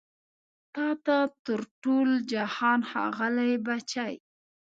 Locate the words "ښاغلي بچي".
2.89-4.13